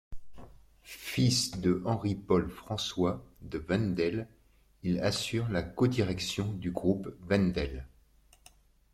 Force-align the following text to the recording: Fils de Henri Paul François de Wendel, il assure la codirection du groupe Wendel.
Fils 0.81 1.59
de 1.61 1.79
Henri 1.85 2.15
Paul 2.15 2.49
François 2.49 3.23
de 3.43 3.63
Wendel, 3.69 4.27
il 4.81 4.99
assure 4.99 5.47
la 5.49 5.61
codirection 5.61 6.51
du 6.53 6.71
groupe 6.71 7.13
Wendel. 7.29 7.85